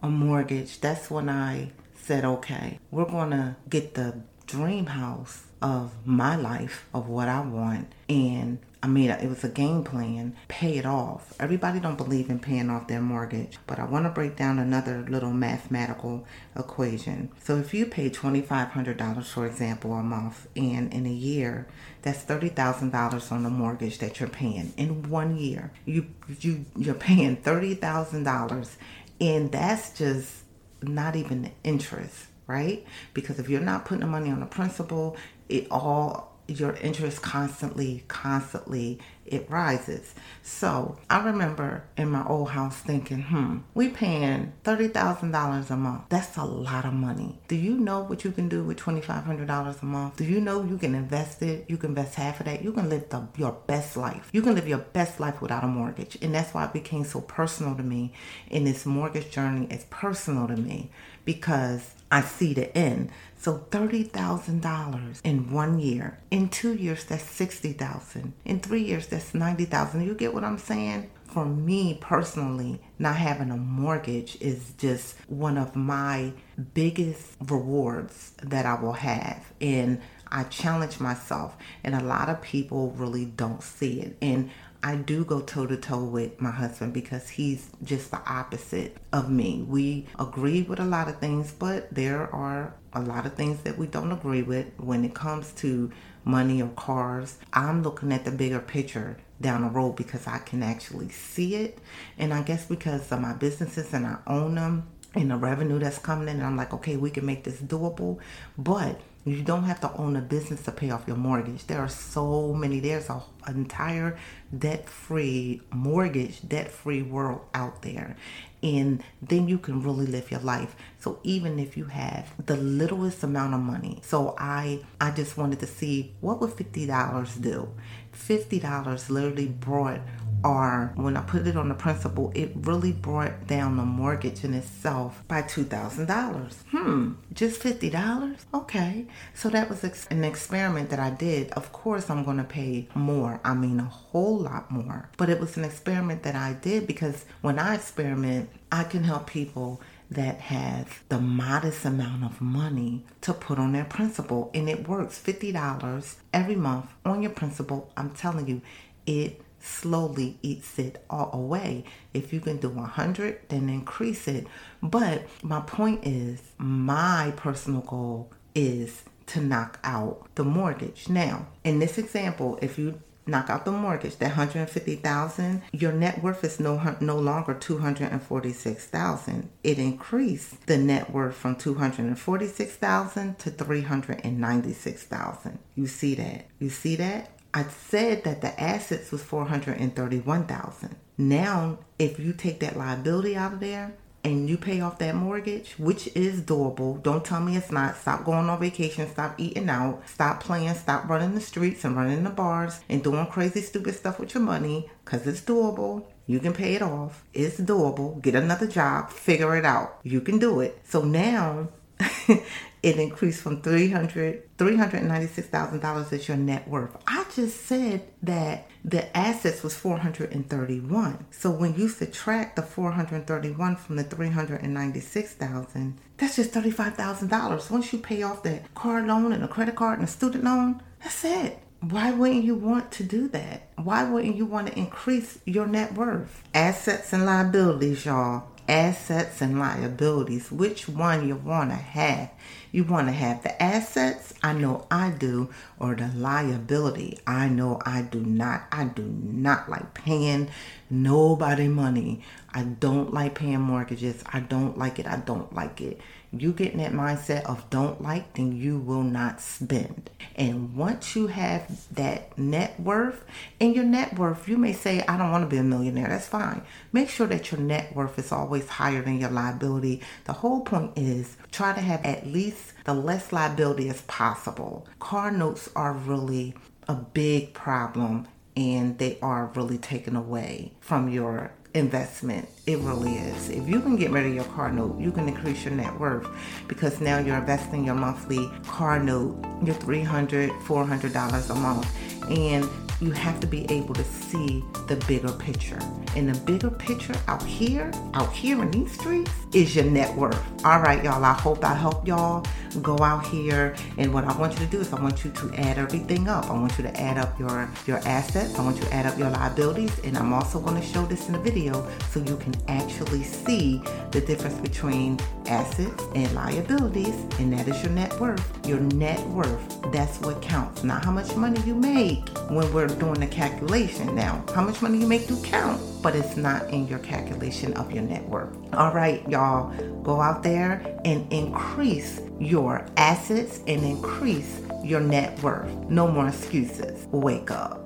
a 0.01 0.09
mortgage, 0.09 0.79
that's 0.79 1.09
when 1.09 1.29
I 1.29 1.71
said, 1.95 2.25
okay, 2.25 2.79
we're 2.91 3.05
going 3.05 3.31
to 3.31 3.55
get 3.69 3.93
the 3.93 4.21
dream 4.45 4.87
house 4.87 5.43
of 5.61 5.91
my 6.05 6.35
life, 6.35 6.87
of 6.93 7.07
what 7.07 7.29
I 7.29 7.39
want, 7.41 7.93
and 8.09 8.59
I 8.83 8.87
a, 8.87 9.23
it 9.23 9.29
was 9.29 9.45
a 9.45 9.49
game 9.49 9.85
plan, 9.85 10.35
pay 10.49 10.77
it 10.77 10.85
off. 10.85 11.33
Everybody 11.39 11.79
don't 11.79 11.95
believe 11.95 12.29
in 12.29 12.39
paying 12.39 12.69
off 12.69 12.87
their 12.89 12.99
mortgage, 12.99 13.57
but 13.65 13.79
I 13.79 13.85
want 13.85 14.05
to 14.05 14.09
break 14.09 14.35
down 14.35 14.59
another 14.59 15.05
little 15.07 15.31
mathematical 15.31 16.25
equation. 16.57 17.31
So 17.41 17.55
if 17.55 17.73
you 17.73 17.85
pay 17.85 18.09
$2,500, 18.09 19.25
for 19.25 19.45
example, 19.47 19.93
a 19.93 20.03
month, 20.03 20.47
and 20.57 20.93
in 20.93 21.05
a 21.05 21.13
year, 21.13 21.65
that's 22.01 22.25
$30,000 22.25 23.31
on 23.31 23.43
the 23.43 23.49
mortgage 23.49 23.99
that 23.99 24.19
you're 24.19 24.27
paying 24.27 24.73
in 24.75 25.09
one 25.09 25.37
year. 25.37 25.71
You, 25.85 26.07
you, 26.41 26.65
you're 26.75 26.93
paying 26.93 27.37
$30,000 27.37 28.75
and 29.21 29.49
that's 29.49 29.97
just 29.97 30.43
not 30.81 31.15
even 31.15 31.43
the 31.43 31.51
interest, 31.63 32.25
right? 32.47 32.85
Because 33.13 33.39
if 33.39 33.47
you're 33.47 33.61
not 33.61 33.85
putting 33.85 34.01
the 34.01 34.07
money 34.07 34.29
on 34.29 34.41
the 34.41 34.45
principal, 34.45 35.15
it 35.47 35.67
all 35.71 36.32
your 36.47 36.73
interest 36.77 37.21
constantly, 37.21 38.03
constantly, 38.07 38.99
it 39.25 39.49
rises. 39.49 40.13
So 40.41 40.97
I 41.09 41.23
remember 41.23 41.83
in 41.97 42.09
my 42.09 42.25
old 42.27 42.49
house 42.49 42.77
thinking, 42.77 43.23
hmm, 43.23 43.59
we 43.73 43.89
paying 43.89 44.53
$30,000 44.63 45.69
a 45.69 45.75
month. 45.75 46.03
That's 46.09 46.37
a 46.37 46.43
lot 46.43 46.85
of 46.85 46.93
money. 46.93 47.39
Do 47.47 47.55
you 47.55 47.75
know 47.75 48.01
what 48.01 48.23
you 48.23 48.31
can 48.31 48.49
do 48.49 48.63
with 48.63 48.79
$2,500 48.79 49.81
a 49.81 49.85
month? 49.85 50.17
Do 50.17 50.23
you 50.25 50.41
know 50.41 50.63
you 50.63 50.77
can 50.77 50.95
invest 50.95 51.41
it? 51.41 51.65
You 51.67 51.77
can 51.77 51.91
invest 51.91 52.15
half 52.15 52.39
of 52.39 52.45
that. 52.47 52.63
You 52.63 52.73
can 52.73 52.89
live 52.89 53.09
the, 53.09 53.27
your 53.37 53.53
best 53.67 53.95
life. 53.95 54.29
You 54.31 54.41
can 54.41 54.55
live 54.55 54.67
your 54.67 54.79
best 54.79 55.19
life 55.19 55.41
without 55.41 55.63
a 55.63 55.67
mortgage. 55.67 56.17
And 56.21 56.35
that's 56.35 56.53
why 56.53 56.65
it 56.65 56.73
became 56.73 57.05
so 57.05 57.21
personal 57.21 57.75
to 57.75 57.83
me. 57.83 58.13
In 58.49 58.65
this 58.65 58.85
mortgage 58.85 59.31
journey, 59.31 59.67
it's 59.69 59.85
personal 59.89 60.47
to 60.47 60.57
me 60.57 60.91
because 61.25 61.91
I 62.11 62.21
see 62.21 62.53
the 62.53 62.75
end. 62.77 63.09
So 63.35 63.65
$30,000 63.71 65.19
in 65.23 65.51
one 65.51 65.79
year. 65.79 66.19
In 66.31 66.47
two 66.47 66.73
years, 66.75 67.03
that's 67.03 67.23
60000 67.23 68.33
In 68.45 68.59
three 68.59 68.83
years, 68.83 69.07
that's 69.13 69.35
90000 69.35 70.01
You 70.01 70.15
get 70.15 70.33
what 70.33 70.43
I'm 70.43 70.57
saying? 70.57 71.09
For 71.25 71.45
me 71.45 71.97
personally, 72.01 72.81
not 72.99 73.15
having 73.15 73.51
a 73.51 73.57
mortgage 73.57 74.37
is 74.41 74.73
just 74.77 75.15
one 75.27 75.57
of 75.57 75.75
my 75.75 76.33
biggest 76.73 77.35
rewards 77.39 78.33
that 78.43 78.65
I 78.65 78.75
will 78.75 78.93
have. 78.93 79.51
And 79.61 80.01
I 80.33 80.43
challenge 80.45 80.99
myself, 80.99 81.55
and 81.83 81.93
a 81.93 82.03
lot 82.03 82.27
of 82.27 82.41
people 82.41 82.91
really 82.97 83.25
don't 83.25 83.61
see 83.61 84.01
it. 84.01 84.17
And 84.21 84.49
I 84.81 84.95
do 84.95 85.23
go 85.23 85.39
toe 85.39 85.67
to 85.67 85.77
toe 85.77 86.03
with 86.03 86.41
my 86.41 86.51
husband 86.51 86.91
because 86.91 87.29
he's 87.29 87.69
just 87.83 88.11
the 88.11 88.19
opposite 88.27 88.97
of 89.13 89.29
me. 89.29 89.63
We 89.65 90.07
agree 90.19 90.63
with 90.63 90.79
a 90.79 90.85
lot 90.85 91.07
of 91.07 91.19
things, 91.19 91.53
but 91.53 91.93
there 91.93 92.33
are 92.35 92.73
a 92.91 93.01
lot 93.01 93.25
of 93.25 93.35
things 93.35 93.61
that 93.61 93.77
we 93.77 93.87
don't 93.87 94.11
agree 94.11 94.41
with 94.41 94.67
when 94.77 95.05
it 95.05 95.13
comes 95.13 95.53
to 95.53 95.91
money 96.25 96.61
or 96.61 96.69
cars. 96.69 97.37
I'm 97.53 97.83
looking 97.83 98.11
at 98.11 98.25
the 98.25 98.31
bigger 98.31 98.59
picture 98.59 99.17
down 99.39 99.61
the 99.61 99.69
road 99.69 99.95
because 99.95 100.27
I 100.27 100.39
can 100.39 100.63
actually 100.63 101.09
see 101.09 101.55
it. 101.55 101.77
And 102.17 102.33
I 102.33 102.41
guess 102.41 102.65
because 102.65 103.11
of 103.11 103.21
my 103.21 103.33
businesses 103.33 103.93
and 103.93 104.05
I 104.05 104.17
own 104.27 104.55
them 104.55 104.89
and 105.15 105.31
the 105.31 105.37
revenue 105.37 105.79
that's 105.79 105.99
coming 105.99 106.27
in, 106.27 106.41
I'm 106.41 106.57
like, 106.57 106.73
okay, 106.73 106.97
we 106.97 107.09
can 107.11 107.25
make 107.25 107.43
this 107.43 107.61
doable. 107.61 108.19
But 108.57 108.99
you 109.25 109.41
don't 109.41 109.63
have 109.63 109.79
to 109.81 109.93
own 109.93 110.15
a 110.15 110.21
business 110.21 110.63
to 110.63 110.71
pay 110.71 110.89
off 110.89 111.07
your 111.07 111.17
mortgage. 111.17 111.65
There 111.67 111.79
are 111.79 111.89
so 111.89 112.53
many, 112.53 112.79
there's 112.79 113.09
a, 113.09 113.21
an 113.45 113.55
entire 113.55 114.17
debt 114.57 114.89
free 114.89 115.61
mortgage, 115.71 116.47
debt 116.47 116.71
free 116.71 117.01
world 117.01 117.41
out 117.53 117.81
there. 117.81 118.15
And 118.61 119.03
then 119.21 119.49
you 119.49 119.57
can 119.57 119.81
really 119.83 120.05
live 120.05 120.31
your 120.31 120.39
life. 120.39 120.75
So 120.99 121.19
even 121.23 121.59
if 121.59 121.75
you 121.75 121.85
have 121.85 122.33
the 122.45 122.55
littlest 122.55 123.23
amount 123.23 123.53
of 123.53 123.59
money 123.59 123.99
so 124.03 124.35
i 124.37 124.79
i 124.99 125.11
just 125.11 125.37
wanted 125.37 125.59
to 125.59 125.67
see 125.67 126.13
what 126.21 126.39
would 126.41 126.51
$50 126.51 127.41
do 127.41 127.69
$50 128.13 129.09
literally 129.09 129.47
brought 129.47 130.01
our, 130.43 130.91
when 130.95 131.15
I 131.15 131.21
put 131.21 131.47
it 131.47 131.55
on 131.55 131.69
the 131.69 131.75
principal, 131.75 132.31
it 132.35 132.51
really 132.55 132.91
brought 132.91 133.47
down 133.47 133.77
the 133.77 133.83
mortgage 133.83 134.43
in 134.43 134.53
itself 134.53 135.23
by 135.27 135.41
$2,000. 135.41 136.53
Hmm, 136.71 137.13
just 137.33 137.61
$50? 137.61 138.37
Okay. 138.53 139.07
So 139.33 139.49
that 139.49 139.69
was 139.69 139.83
an 140.09 140.23
experiment 140.23 140.89
that 140.89 140.99
I 140.99 141.11
did. 141.11 141.51
Of 141.51 141.71
course, 141.71 142.09
I'm 142.09 142.23
going 142.23 142.37
to 142.37 142.43
pay 142.43 142.89
more. 142.93 143.39
I 143.43 143.53
mean, 143.53 143.79
a 143.79 143.85
whole 143.85 144.37
lot 144.37 144.69
more. 144.69 145.09
But 145.17 145.29
it 145.29 145.39
was 145.39 145.57
an 145.57 145.63
experiment 145.63 146.23
that 146.23 146.35
I 146.35 146.53
did 146.53 146.87
because 146.87 147.25
when 147.41 147.57
I 147.57 147.75
experiment, 147.75 148.49
I 148.71 148.83
can 148.83 149.03
help 149.03 149.27
people 149.27 149.81
that 150.09 150.39
has 150.41 150.85
the 151.09 151.19
modest 151.19 151.85
amount 151.85 152.23
of 152.23 152.41
money 152.41 153.03
to 153.21 153.33
put 153.33 153.57
on 153.57 153.73
their 153.73 153.85
principal 153.85 154.51
and 154.53 154.69
it 154.69 154.87
works 154.87 155.21
$50 155.23 156.15
every 156.33 156.55
month 156.55 156.87
on 157.05 157.21
your 157.21 157.31
principal 157.31 157.91
i'm 157.97 158.11
telling 158.11 158.47
you 158.47 158.61
it 159.05 159.41
slowly 159.63 160.37
eats 160.41 160.77
it 160.77 161.03
all 161.09 161.29
away. 161.33 161.85
If 162.13 162.33
you 162.33 162.41
can 162.41 162.57
do 162.57 162.69
100, 162.69 163.47
then 163.47 163.69
increase 163.69 164.27
it. 164.27 164.45
But 164.81 165.25
my 165.41 165.61
point 165.61 166.05
is, 166.05 166.41
my 166.57 167.33
personal 167.37 167.81
goal 167.81 168.29
is 168.53 169.03
to 169.27 169.41
knock 169.41 169.79
out 169.83 170.27
the 170.35 170.43
mortgage. 170.43 171.07
Now, 171.07 171.47
in 171.63 171.79
this 171.79 171.97
example, 171.97 172.59
if 172.61 172.77
you 172.77 173.01
knock 173.25 173.49
out 173.49 173.65
the 173.65 173.71
mortgage, 173.71 174.17
that 174.17 174.37
150,000, 174.37 175.63
your 175.71 175.91
net 175.91 176.21
worth 176.21 176.43
is 176.43 176.59
no 176.59 176.95
no 176.99 177.17
longer 177.17 177.53
246,000. 177.53 179.49
It 179.63 179.79
increased 179.79 180.67
the 180.67 180.77
net 180.77 181.11
worth 181.11 181.35
from 181.35 181.55
246,000 181.55 183.39
to 183.39 183.51
396,000. 183.51 185.59
You 185.75 185.87
see 185.87 186.15
that? 186.15 186.45
You 186.59 186.69
see 186.69 186.95
that? 186.97 187.29
I 187.53 187.63
said 187.63 188.23
that 188.23 188.41
the 188.41 188.59
assets 188.59 189.11
was 189.11 189.23
431,000. 189.23 190.95
Now, 191.17 191.77
if 191.99 192.19
you 192.19 192.33
take 192.33 192.59
that 192.61 192.75
liability 192.75 193.37
out 193.37 193.53
of 193.53 193.59
there 193.59 193.93
and 194.23 194.49
you 194.49 194.57
pay 194.57 194.79
off 194.79 194.99
that 194.99 195.15
mortgage, 195.15 195.73
which 195.77 196.07
is 196.15 196.41
doable, 196.41 197.01
don't 197.03 197.25
tell 197.25 197.41
me 197.41 197.57
it's 197.57 197.71
not. 197.71 197.97
Stop 197.97 198.23
going 198.23 198.49
on 198.49 198.59
vacation, 198.59 199.09
stop 199.09 199.35
eating 199.37 199.69
out, 199.69 200.01
stop 200.07 200.41
playing, 200.41 200.73
stop 200.75 201.09
running 201.09 201.35
the 201.35 201.41
streets 201.41 201.83
and 201.83 201.95
running 201.95 202.23
the 202.23 202.29
bars 202.29 202.79
and 202.87 203.03
doing 203.03 203.25
crazy 203.27 203.61
stupid 203.61 203.95
stuff 203.95 204.19
with 204.19 204.33
your 204.33 204.43
money 204.43 204.89
cuz 205.03 205.27
it's 205.27 205.41
doable. 205.41 206.05
You 206.25 206.39
can 206.39 206.53
pay 206.53 206.75
it 206.75 206.81
off. 206.81 207.23
It's 207.33 207.59
doable. 207.59 208.21
Get 208.21 208.35
another 208.35 208.67
job. 208.67 209.09
Figure 209.09 209.57
it 209.57 209.65
out. 209.65 209.99
You 210.03 210.21
can 210.21 210.39
do 210.39 210.61
it. 210.61 210.79
So 210.85 211.03
now 211.03 211.67
it 212.29 212.97
increased 212.97 213.41
from 213.41 213.61
300 213.61 214.52
$396,000 214.63 216.13
is 216.13 216.27
your 216.27 216.37
net 216.37 216.67
worth. 216.67 216.95
I 217.05 217.25
just 217.35 217.65
said 217.65 218.07
that 218.23 218.67
the 218.85 219.15
assets 219.15 219.61
was 219.61 219.75
431. 219.75 221.25
So 221.31 221.51
when 221.51 221.75
you 221.75 221.89
subtract 221.89 222.55
the 222.55 222.61
431 222.61 223.75
from 223.75 223.97
the 223.97 224.03
396,000, 224.03 225.99
that's 226.17 226.37
just 226.37 226.53
$35,000. 226.53 227.69
Once 227.69 227.91
you 227.91 227.99
pay 227.99 228.23
off 228.23 228.43
the 228.43 228.61
car 228.73 229.01
loan 229.05 229.33
and 229.33 229.43
a 229.43 229.47
credit 229.49 229.75
card 229.75 229.99
and 229.99 230.07
a 230.07 230.11
student 230.11 230.45
loan, 230.45 230.81
that's 231.01 231.25
it. 231.25 231.59
Why 231.81 232.11
wouldn't 232.11 232.45
you 232.45 232.55
want 232.55 232.91
to 232.93 233.03
do 233.03 233.27
that? 233.29 233.67
Why 233.75 234.09
wouldn't 234.09 234.37
you 234.37 234.45
want 234.45 234.67
to 234.67 234.79
increase 234.79 235.39
your 235.45 235.67
net 235.67 235.93
worth? 235.93 236.41
Assets 236.53 237.11
and 237.11 237.25
liabilities, 237.25 238.05
y'all. 238.05 238.47
Assets 238.67 239.41
and 239.41 239.59
liabilities. 239.59 240.51
Which 240.51 240.87
one 240.87 241.27
you 241.27 241.35
want 241.35 241.71
to 241.71 241.75
have? 241.75 242.31
You 242.71 242.83
want 242.83 243.07
to 243.07 243.11
have 243.13 243.43
the 243.43 243.61
assets? 243.61 244.33
I 244.41 244.53
know 244.53 244.87
I 244.89 245.11
do. 245.11 245.49
Or 245.79 245.95
the 245.95 246.07
liability? 246.15 247.19
I 247.27 247.49
know 247.49 247.81
I 247.85 248.01
do 248.01 248.21
not. 248.21 248.63
I 248.71 248.85
do 248.85 249.03
not 249.03 249.69
like 249.69 249.93
paying 249.93 250.49
nobody 250.89 251.67
money. 251.67 252.23
I 252.53 252.63
don't 252.63 253.13
like 253.13 253.35
paying 253.35 253.61
mortgages. 253.61 254.23
I 254.31 254.39
don't 254.39 254.77
like 254.77 254.99
it. 254.99 255.07
I 255.07 255.17
don't 255.17 255.53
like 255.53 255.81
it 255.81 255.99
you 256.39 256.51
get 256.51 256.73
in 256.73 256.79
that 256.79 256.91
mindset 256.93 257.43
of 257.45 257.69
don't 257.69 258.01
like, 258.01 258.33
then 258.33 258.55
you 258.55 258.77
will 258.77 259.03
not 259.03 259.39
spend. 259.39 260.09
And 260.35 260.75
once 260.75 261.15
you 261.15 261.27
have 261.27 261.87
that 261.93 262.37
net 262.37 262.79
worth, 262.79 263.23
and 263.59 263.75
your 263.75 263.83
net 263.85 264.17
worth, 264.17 264.47
you 264.47 264.57
may 264.57 264.73
say, 264.73 265.03
I 265.07 265.17
don't 265.17 265.31
want 265.31 265.43
to 265.43 265.49
be 265.49 265.57
a 265.57 265.63
millionaire. 265.63 266.07
That's 266.07 266.27
fine. 266.27 266.63
Make 266.91 267.09
sure 267.09 267.27
that 267.27 267.51
your 267.51 267.61
net 267.61 267.95
worth 267.95 268.17
is 268.17 268.31
always 268.31 268.67
higher 268.67 269.01
than 269.01 269.19
your 269.19 269.29
liability. 269.29 270.01
The 270.25 270.33
whole 270.33 270.61
point 270.61 270.97
is 270.97 271.37
try 271.51 271.73
to 271.73 271.81
have 271.81 272.03
at 272.03 272.27
least 272.27 272.73
the 272.85 272.93
less 272.93 273.31
liability 273.31 273.89
as 273.89 274.01
possible. 274.03 274.87
Car 274.99 275.31
notes 275.31 275.69
are 275.75 275.93
really 275.93 276.55
a 276.87 276.95
big 276.95 277.53
problem 277.53 278.27
and 278.55 278.97
they 278.97 279.17
are 279.21 279.51
really 279.55 279.77
taken 279.77 280.15
away 280.15 280.73
from 280.79 281.09
your 281.09 281.51
investment. 281.73 282.47
It 282.65 282.79
really 282.79 283.15
is. 283.15 283.49
If 283.49 283.67
you 283.67 283.81
can 283.81 283.95
get 283.95 284.11
rid 284.11 284.25
of 284.25 284.33
your 284.33 284.45
car 284.45 284.71
note, 284.71 284.99
you 284.99 285.11
can 285.11 285.27
increase 285.27 285.65
your 285.65 285.73
net 285.73 285.99
worth 285.99 286.27
because 286.67 287.01
now 287.01 287.19
you're 287.19 287.37
investing 287.37 287.85
your 287.85 287.95
monthly 287.95 288.49
car 288.67 289.01
note, 289.01 289.43
your 289.63 289.75
$300, 289.75 290.49
$400 290.63 291.49
a 291.49 291.55
month. 291.55 292.29
And 292.29 292.63
you 293.03 293.11
have 293.11 293.39
to 293.41 293.47
be 293.47 293.69
able 293.69 293.93
to 293.93 294.03
see 294.03 294.63
the 294.87 294.95
bigger 295.07 295.31
picture. 295.31 295.79
And 296.15 296.33
the 296.33 296.39
bigger 296.41 296.69
picture 296.69 297.15
out 297.27 297.43
here, 297.43 297.91
out 298.13 298.31
here 298.31 298.61
in 298.61 298.71
these 298.71 298.91
streets, 298.93 299.31
is 299.53 299.75
your 299.75 299.85
net 299.85 300.15
worth. 300.15 300.39
All 300.65 300.79
right, 300.79 301.03
y'all. 301.03 301.23
I 301.23 301.33
hope 301.33 301.63
I 301.63 301.73
helped 301.73 302.07
y'all 302.07 302.45
go 302.81 302.97
out 302.99 303.25
here. 303.25 303.75
And 303.97 304.13
what 304.13 304.23
I 304.23 304.35
want 304.37 304.53
you 304.53 304.59
to 304.59 304.65
do 304.65 304.79
is 304.79 304.93
I 304.93 305.01
want 305.01 305.23
you 305.23 305.31
to 305.31 305.53
add 305.55 305.77
everything 305.77 306.27
up. 306.27 306.49
I 306.49 306.53
want 306.53 306.77
you 306.77 306.83
to 306.83 306.99
add 306.99 307.17
up 307.17 307.37
your 307.39 307.69
your 307.85 307.97
assets. 307.99 308.57
I 308.57 308.63
want 308.63 308.77
you 308.77 308.83
to 308.83 308.93
add 308.93 309.05
up 309.05 309.17
your 309.17 309.29
liabilities. 309.29 309.97
And 310.03 310.17
I'm 310.17 310.33
also 310.33 310.59
going 310.59 310.79
to 310.79 310.87
show 310.87 311.05
this 311.05 311.29
in 311.29 311.35
a 311.35 311.39
video 311.39 311.87
so 312.11 312.19
you 312.21 312.37
can 312.37 312.55
actually 312.67 313.23
see 313.23 313.81
the 314.11 314.21
difference 314.21 314.55
between 314.55 315.19
assets 315.47 316.03
and 316.15 316.31
liabilities. 316.33 317.15
And 317.39 317.51
that 317.53 317.67
is 317.67 317.81
your 317.83 317.91
net 317.91 318.17
worth. 318.19 318.67
Your 318.67 318.79
net 318.79 319.19
worth. 319.27 319.91
That's 319.91 320.19
what 320.21 320.41
counts. 320.41 320.83
Not 320.83 321.03
how 321.03 321.11
much 321.11 321.35
money 321.35 321.61
you 321.61 321.75
make 321.75 322.27
when 322.49 322.71
we're 322.73 322.87
doing 322.93 323.19
the 323.19 323.27
calculation. 323.27 324.15
Now, 324.15 324.43
how 324.53 324.61
much 324.61 324.81
money 324.81 324.99
you 324.99 325.07
make 325.07 325.27
do 325.27 325.41
count, 325.43 325.81
but 326.01 326.15
it's 326.15 326.35
not 326.37 326.69
in 326.69 326.87
your 326.87 326.99
calculation 326.99 327.73
of 327.73 327.91
your 327.91 328.03
net 328.03 328.27
worth. 328.27 328.55
All 328.73 328.93
right, 328.93 329.27
y'all, 329.29 329.73
go 330.03 330.21
out 330.21 330.43
there 330.43 330.99
and 331.05 331.31
increase 331.31 332.21
your 332.39 332.85
assets 332.97 333.59
and 333.67 333.83
increase 333.83 334.59
your 334.83 334.99
net 334.99 335.41
worth. 335.41 335.71
No 335.89 336.07
more 336.07 336.27
excuses. 336.27 337.07
Wake 337.11 337.51
up. 337.51 337.79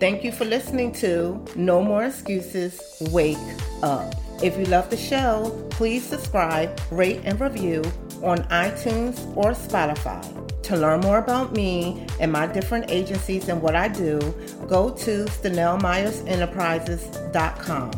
Thank 0.00 0.24
you 0.24 0.32
for 0.32 0.44
listening 0.44 0.90
to 0.94 1.44
No 1.54 1.80
More 1.80 2.02
Excuses. 2.02 2.80
Wake 3.12 3.38
up. 3.84 4.14
If 4.42 4.58
you 4.58 4.64
love 4.64 4.90
the 4.90 4.96
show, 4.96 5.68
please 5.70 6.04
subscribe, 6.04 6.80
rate, 6.90 7.20
and 7.22 7.40
review 7.40 7.84
on 8.20 8.38
iTunes 8.48 9.24
or 9.36 9.52
Spotify. 9.52 10.51
To 10.72 10.78
learn 10.78 11.00
more 11.00 11.18
about 11.18 11.52
me 11.52 12.06
and 12.18 12.32
my 12.32 12.46
different 12.46 12.90
agencies 12.90 13.50
and 13.50 13.60
what 13.60 13.76
I 13.76 13.88
do, 13.88 14.18
go 14.66 14.88
to 14.88 15.26
StanelMyersEnterprises.com. 15.26 17.92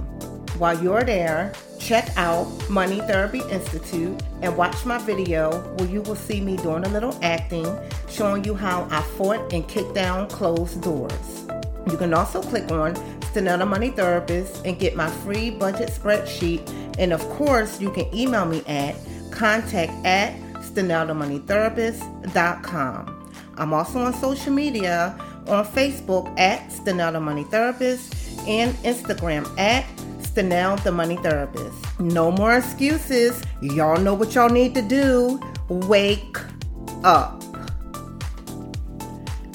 While 0.59 0.83
you're 0.83 1.05
there, 1.05 1.53
check 1.79 2.11
out 2.17 2.49
Money 2.69 2.99
Therapy 3.03 3.43
Institute 3.49 4.21
and 4.43 4.57
watch 4.57 4.85
my 4.85 4.99
video 4.99 5.61
where 5.77 5.89
you 5.89 6.03
will 6.03 6.17
see 6.17 6.41
me 6.41 6.57
doing 6.57 6.85
a 6.85 6.89
little 6.89 7.17
acting, 7.23 7.65
showing 8.11 8.43
you 8.43 8.57
how 8.57 8.89
I 8.91 9.03
fought 9.03 9.53
and 9.53 9.69
kicked 9.69 9.95
down 9.95 10.29
closed 10.29 10.83
doors. 10.83 11.47
You 11.89 11.97
can 11.97 12.13
also 12.13 12.43
click 12.43 12.73
on 12.73 12.97
Stanella 13.21 13.69
Money 13.69 13.91
Therapist 13.91 14.67
and 14.67 14.81
get 14.81 14.97
my 14.97 15.09
free 15.09 15.51
budget 15.51 15.91
spreadsheet. 15.91 16.69
And 16.99 17.13
of 17.13 17.21
course, 17.31 17.81
you 17.81 17.93
can 17.93 18.13
email 18.13 18.47
me 18.47 18.65
at 18.67 18.97
contact 19.31 19.93
at 20.05 20.35
StaneldaMoneyTherapist.com. 20.75 23.31
I'm 23.57 23.73
also 23.73 24.01
on 24.01 24.13
social 24.15 24.53
media 24.53 25.17
on 25.47 25.65
Facebook 25.67 26.37
at 26.39 26.71
Stanella 26.71 27.23
Money 27.23 27.45
Therapist 27.45 28.13
and 28.49 28.75
Instagram 28.79 29.47
at 29.59 29.85
Stanell 30.35 30.83
the 30.83 30.91
Money 30.91 31.17
Therapist. 31.19 32.01
No 32.01 32.33
more 32.33 32.57
excuses. 32.57 33.41
Y'all 33.63 34.01
know 34.01 34.15
what 34.15 34.35
y'all 34.35 34.49
need 34.49 34.75
to 34.75 34.83
do. 34.83 35.41
Wake 35.69 36.37
up. 37.05 37.41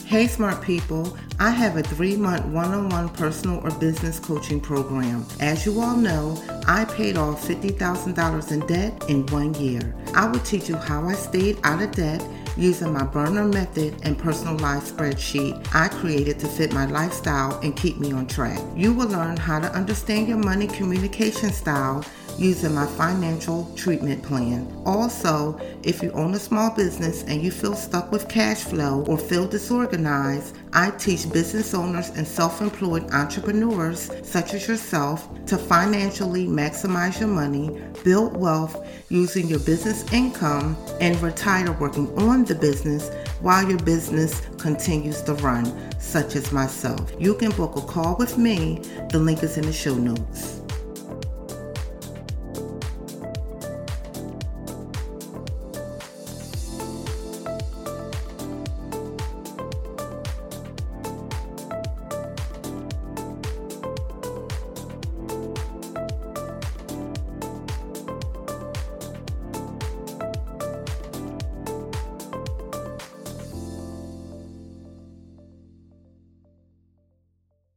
Hey, 0.05 0.27
smart 0.27 0.62
people. 0.62 1.17
I 1.41 1.52
have 1.52 1.78
a 1.78 1.84
three 1.84 2.17
month 2.17 2.43
one 2.47 2.73
on 2.73 2.89
one 2.89 3.08
personal 3.08 3.62
or 3.63 3.71
business 3.71 4.19
coaching 4.19 4.60
program. 4.60 5.25
As 5.39 5.65
you 5.65 5.80
all 5.80 5.95
know, 5.95 6.38
I 6.67 6.84
paid 6.84 7.15
off 7.15 7.47
$50,000 7.47 8.52
in 8.52 8.60
debt 8.67 9.06
in 9.10 9.25
one 9.28 9.54
year. 9.54 9.95
I 10.13 10.28
will 10.28 10.41
teach 10.41 10.67
you 10.67 10.75
how 10.75 11.08
I 11.08 11.13
stayed 11.13 11.58
out 11.63 11.82
of 11.82 11.93
debt 11.93 12.21
using 12.58 12.91
my 12.91 13.04
burner 13.04 13.45
method 13.45 13.95
and 14.04 14.17
personalized 14.17 14.93
spreadsheet 14.93 15.65
I 15.73 15.88
created 15.88 16.39
to 16.39 16.47
fit 16.47 16.73
my 16.73 16.86
lifestyle 16.86 17.58
and 17.62 17.73
keep 17.73 17.99
me 17.99 18.12
on 18.12 18.28
track. 18.28 18.60
You 18.75 18.93
will 18.93 19.08
learn 19.08 19.38
how 19.38 19.60
to 19.60 19.71
understand 19.71 20.28
your 20.28 20.39
money 20.39 20.67
communication 20.67 21.54
style 21.54 22.04
using 22.39 22.73
my 22.73 22.86
financial 22.86 23.69
treatment 23.75 24.23
plan. 24.23 24.65
Also, 24.86 25.60
if 25.84 26.02
you 26.02 26.12
own 26.12 26.34
a 26.34 26.39
small 26.39 26.73
business 26.73 27.23
and 27.23 27.41
you 27.41 27.52
feel 27.52 27.75
stuck 27.75 28.12
with 28.12 28.30
cash 28.30 28.63
flow 28.63 29.04
or 29.08 29.17
feel 29.17 29.45
disorganized, 29.47 30.58
I 30.71 30.91
teach 30.91 31.32
business 31.32 31.73
owners 31.73 32.10
and 32.10 32.25
self 32.28 32.62
employed 32.62 33.12
entrepreneurs, 33.12 34.10
such 34.23 34.54
as 34.54 34.67
yourself, 34.67 35.28
to 35.47 35.58
financially 35.58 36.47
maximize 36.47 37.19
your 37.19 37.30
money, 37.30 37.82
build 38.04 38.38
wealth 38.38 38.88
using 39.10 39.47
your 39.47 39.60
business 39.60 40.12
income, 40.13 40.78
and 41.02 41.21
retire 41.21 41.71
working 41.73 42.08
on 42.17 42.45
the 42.45 42.56
business 42.56 43.10
while 43.41 43.67
your 43.67 43.80
business 43.80 44.41
continues 44.58 45.21
to 45.23 45.34
run, 45.36 45.65
such 45.99 46.36
as 46.36 46.52
myself. 46.52 47.12
You 47.19 47.36
can 47.36 47.52
book 47.52 47.75
a 47.75 47.82
call 47.82 48.15
with 48.17 48.38
me. 48.38 48.80
The 49.10 49.19
link 49.19 49.43
is 49.43 49.58
in 49.58 49.65
the 49.65 49.73
show 49.73 49.95
notes. 49.95 50.62